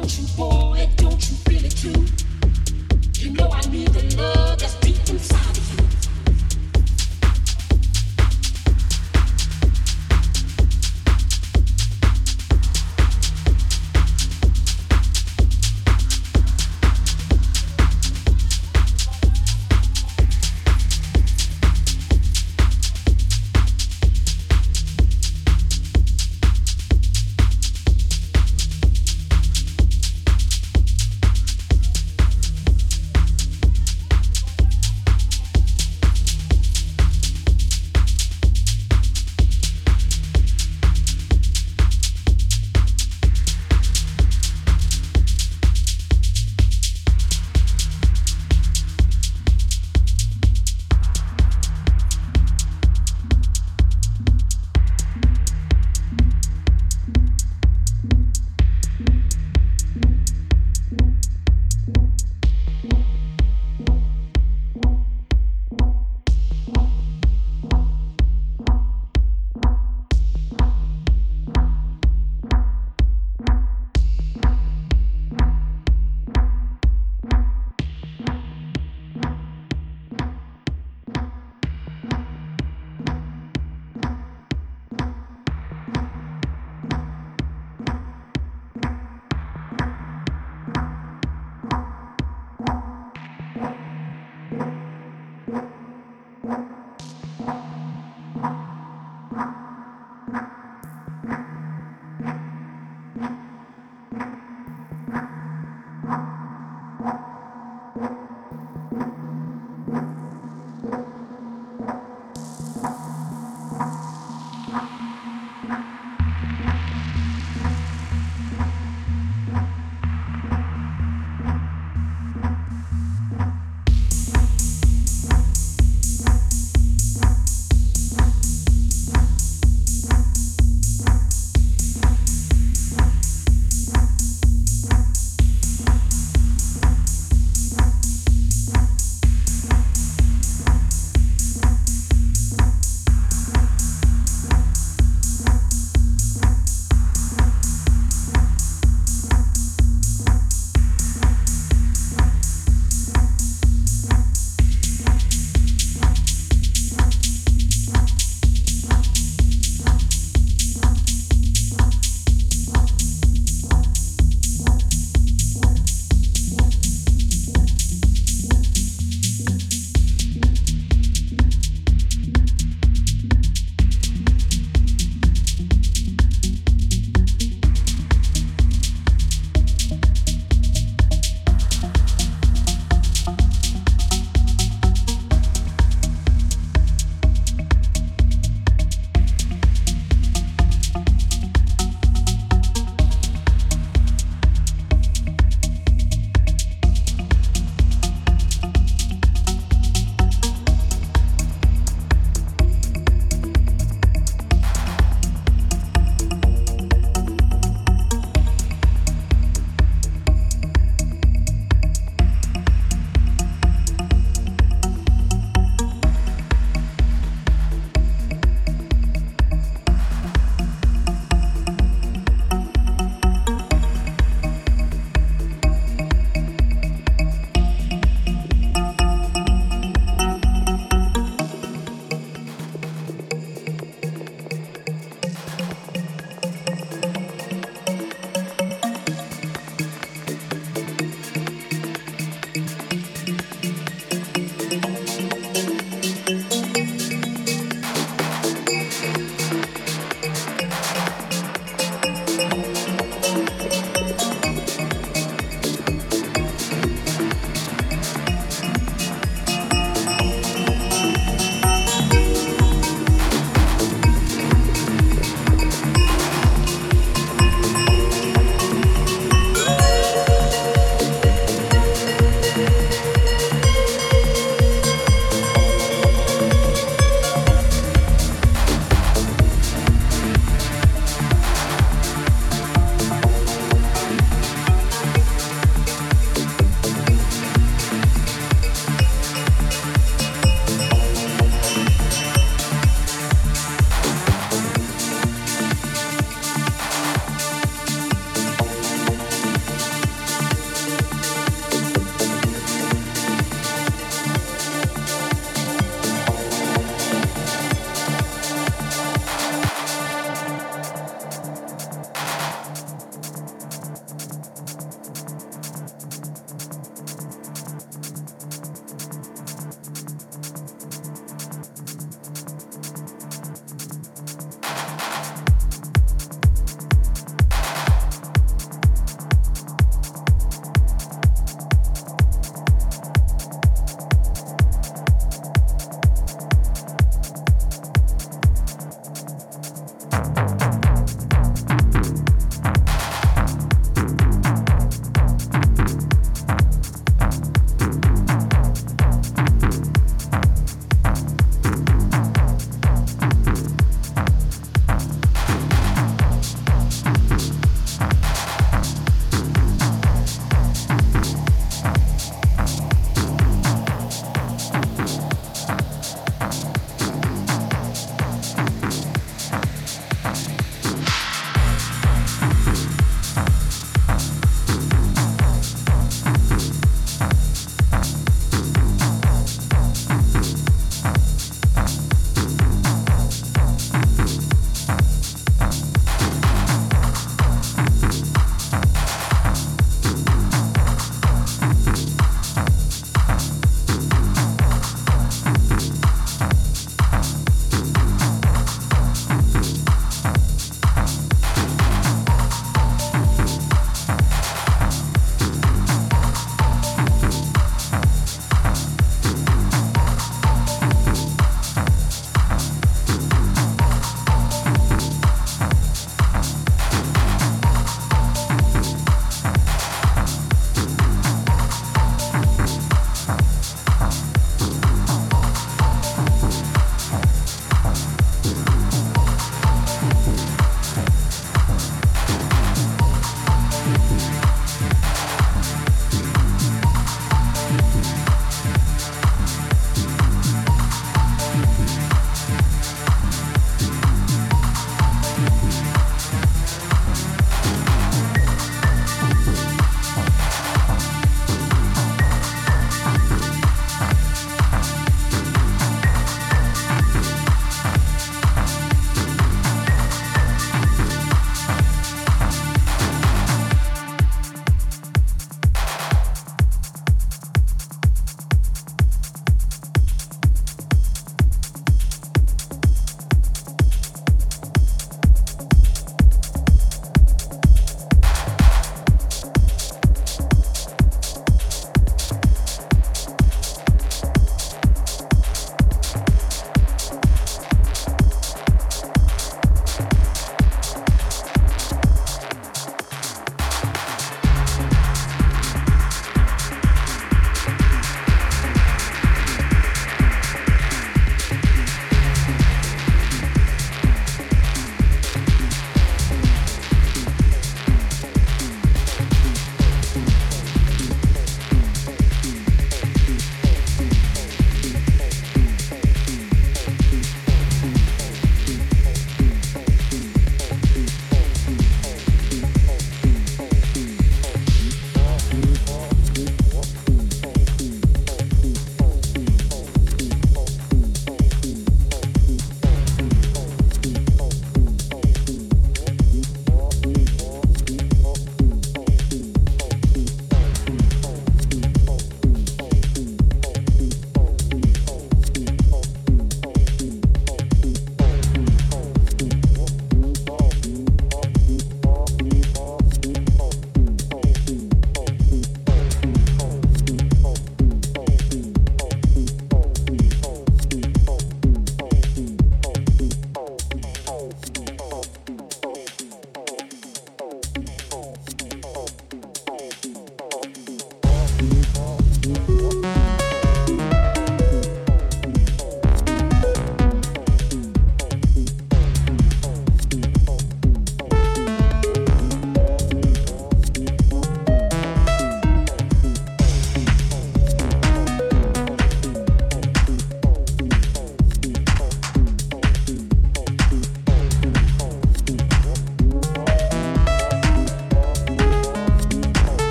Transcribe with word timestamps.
don't 0.00 0.18
you, 0.18 0.26
boy, 0.34 0.88
don't 0.96 1.30
you 1.30 1.36
feel 1.36 1.64
it 1.64 1.76
too? 1.76 2.19